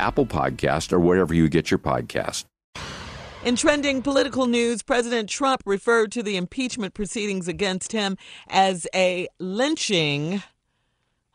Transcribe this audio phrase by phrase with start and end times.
[0.00, 2.44] Apple Podcast, or wherever you get your podcast.
[3.42, 8.18] In trending political news, President Trump referred to the impeachment proceedings against him
[8.48, 10.42] as a lynching.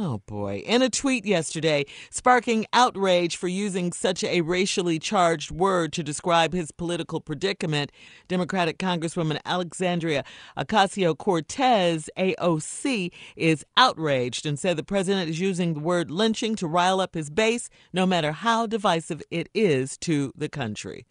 [0.00, 0.62] Oh boy.
[0.64, 6.52] In a tweet yesterday, sparking outrage for using such a racially charged word to describe
[6.52, 7.90] his political predicament,
[8.28, 10.22] Democratic Congresswoman Alexandria
[10.56, 16.68] Ocasio Cortez, AOC, is outraged and said the president is using the word lynching to
[16.68, 21.06] rile up his base, no matter how divisive it is to the country.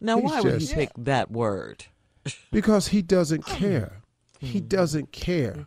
[0.00, 1.86] Now, He's why would he just- pick that word?
[2.52, 4.00] because he doesn't care.
[4.38, 5.66] He doesn't care.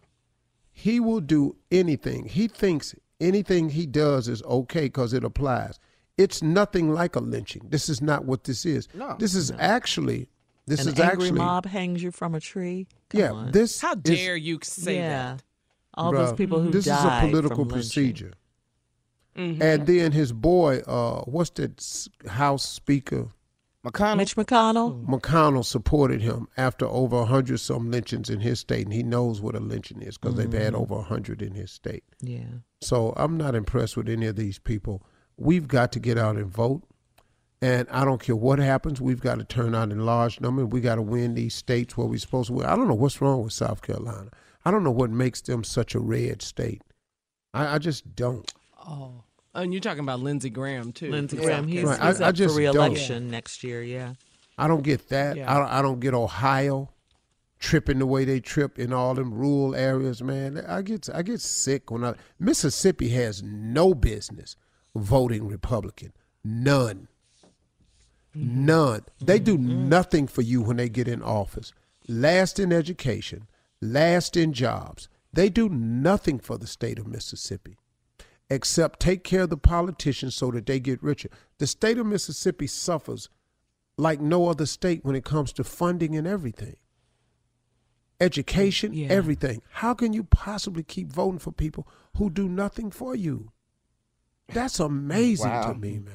[0.80, 2.26] He will do anything.
[2.26, 5.80] He thinks anything he does is okay because it applies.
[6.20, 7.64] It's nothing like a lynching.
[7.70, 8.88] This is not what this is.
[8.94, 9.16] No.
[9.18, 10.30] This is actually.
[10.68, 11.40] This An is angry actually.
[11.40, 12.86] mob hangs you from a tree.
[13.10, 13.32] Come yeah.
[13.32, 13.52] on.
[13.54, 13.82] This.
[13.82, 15.10] How is- dare you say yeah.
[15.10, 15.44] that?
[15.96, 17.74] All those people who This died is a political from lynching.
[17.80, 18.34] procedure.
[19.36, 19.60] Mhm.
[19.62, 23.30] And then his boy, uh, what's that House Speaker?
[23.92, 24.18] McConnell.
[24.18, 25.06] Mitch McConnell.
[25.06, 25.08] Mm.
[25.08, 29.42] McConnell supported him after over a hundred some lynchings in his state, and he knows
[29.42, 30.82] what a lynching is because they've had mm.
[30.82, 32.04] over a hundred in his state.
[32.22, 32.60] Yeah.
[32.82, 35.04] So I'm not impressed with any of these people.
[35.38, 36.84] We've got to get out and vote.
[37.60, 40.64] And I don't care what happens, we've got to turn out in large number.
[40.64, 42.68] We got to win these states where we're supposed to win.
[42.68, 44.30] I don't know what's wrong with South Carolina.
[44.64, 46.84] I don't know what makes them such a red state.
[47.56, 48.52] I, I just don't.
[48.78, 49.24] Oh.
[49.58, 51.10] Oh, and you're talking about Lindsey Graham too.
[51.10, 51.44] Lindsey Yeah.
[51.44, 52.76] Graham, he's, Right, he's I- I up just for don't.
[52.76, 53.82] reelection next year.
[53.82, 54.14] Yeah.
[54.56, 55.36] I don't get that.
[55.36, 55.52] Yeah.
[55.52, 56.92] I, don't, I don't get Ohio
[57.60, 60.64] tripping the way they trip in all them rural areas, man.
[60.68, 64.56] I get I get sick when I Mississippi has no business
[64.96, 66.14] voting Republican.
[66.44, 67.08] None.
[68.36, 68.66] Mm-hmm.
[68.66, 69.06] None.
[69.20, 69.72] They do mm-hmm.
[69.72, 69.90] Mm-hmm.
[69.90, 71.74] nothing for you when they get in office.
[72.08, 73.48] Last in education,
[73.82, 75.10] last in jobs.
[75.34, 77.78] They do nothing for the state of Mississippi
[78.50, 81.30] except take care of the politicians so that they get richer.
[81.58, 83.30] The state of Mississippi suffers
[83.98, 86.76] like no other state when it comes to funding and everything.
[88.20, 89.08] Education, Yeah.
[89.10, 89.62] everything.
[89.74, 93.52] How can you possibly keep voting for people who do nothing for you?
[94.50, 95.74] That's amazing Wow.
[95.74, 96.14] to me, man.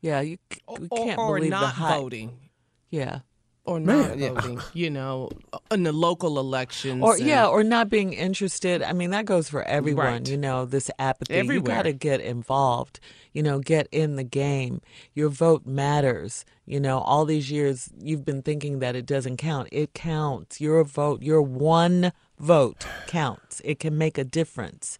[0.00, 0.20] Yeah.
[0.20, 2.00] You, c- Or, can't or believe not the hype.
[2.00, 2.50] voting.
[2.90, 3.20] Yeah.
[3.64, 4.18] Or Man.
[4.18, 5.30] not voting, you know,
[5.70, 7.02] in the local elections.
[7.02, 8.82] Or and- yeah, or not being interested.
[8.82, 10.06] I mean, that goes for everyone.
[10.06, 10.28] Right.
[10.28, 11.34] You know, this apathy.
[11.34, 11.70] Everywhere.
[11.70, 12.98] You got to get involved.
[13.32, 14.80] You know, get in the game.
[15.14, 16.44] Your vote matters.
[16.66, 19.68] You know, all these years you've been thinking that it doesn't count.
[19.72, 20.60] It counts.
[20.60, 23.62] Your vote, your one vote counts.
[23.64, 24.98] It can make a difference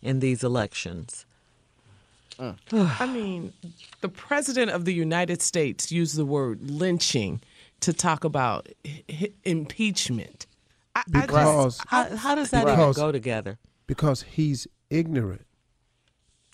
[0.00, 1.26] in these elections.
[2.38, 2.52] Uh.
[2.72, 3.52] I mean,
[4.00, 7.40] the president of the United States used the word lynching
[7.80, 10.46] to talk about h- h- impeachment.
[10.94, 13.58] I, I just- Because How, how does that even go together?
[13.86, 15.42] because he's ignorant.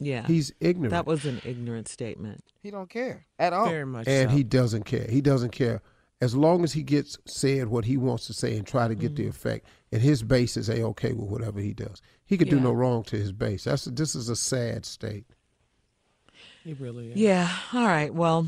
[0.00, 0.90] Yeah, He's ignorant.
[0.90, 2.42] that was an ignorant statement.
[2.62, 3.68] He don't care at all.
[3.68, 4.36] very much and so.
[4.36, 5.06] he doesn't care.
[5.08, 5.80] He doesn't care
[6.20, 9.14] as long as he gets said what he wants to say and try to get
[9.14, 9.22] Mm-hmm.
[9.22, 9.66] the effect.
[9.92, 12.02] And his base is a okay with whatever he does.
[12.26, 13.64] He could do no wrong to his base.
[13.64, 15.24] That's this is a sad state.
[16.64, 17.16] It really is.
[17.16, 17.48] Yeah.
[17.72, 18.12] All right.
[18.12, 18.46] Well,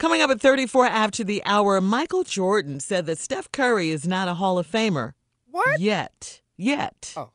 [0.00, 4.26] coming up at 34 after the hour, Michael Jordan said that Steph Curry is not
[4.26, 5.12] a Hall of Famer.
[5.50, 5.78] What?
[5.78, 6.40] Yet.
[6.56, 7.12] Yet.
[7.16, 7.30] Oh.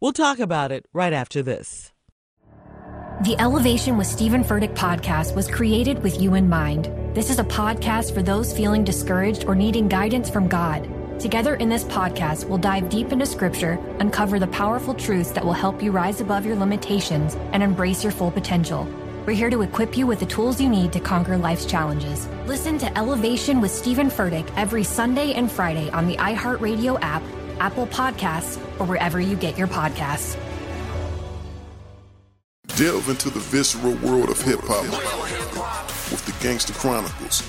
[0.00, 1.92] We'll talk about it right after this.
[3.22, 6.90] The Elevation with Stephen Furtick podcast was created with you in mind.
[7.14, 10.88] This is a podcast for those feeling discouraged or needing guidance from God.
[11.20, 15.52] Together in this podcast, we'll dive deep into scripture, uncover the powerful truths that will
[15.52, 18.88] help you rise above your limitations and embrace your full potential.
[19.24, 22.26] We're here to equip you with the tools you need to conquer life's challenges.
[22.46, 27.22] Listen to Elevation with Stephen Furtick every Sunday and Friday on the iHeartRadio app,
[27.60, 30.36] Apple Podcasts, or wherever you get your podcasts.
[32.74, 34.86] Delve into the visceral world of hip hop
[36.10, 37.48] with the Gangster Chronicles,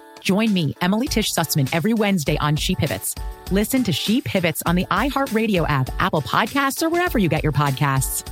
[0.21, 3.15] Join me, Emily Tish Sussman, every Wednesday on She Pivots.
[3.49, 7.51] Listen to She Pivots on the iHeartRadio app, Apple Podcasts, or wherever you get your
[7.51, 8.27] podcasts.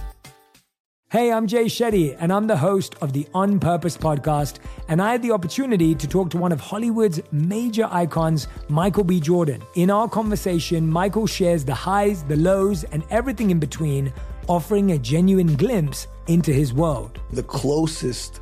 [1.11, 4.59] Hey, I'm Jay Shetty, and I'm the host of the On Purpose podcast.
[4.87, 9.19] And I had the opportunity to talk to one of Hollywood's major icons, Michael B.
[9.19, 9.63] Jordan.
[9.73, 14.13] In our conversation, Michael shares the highs, the lows, and everything in between,
[14.47, 17.19] offering a genuine glimpse into his world.
[17.31, 18.41] The closest